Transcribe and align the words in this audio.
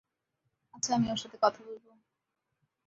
আচ্ছা, 0.73 0.91
আমি 0.95 1.07
ওর 1.09 1.17
সাথে 1.17 1.37
কথা 1.41 1.59
বলব। 1.63 1.85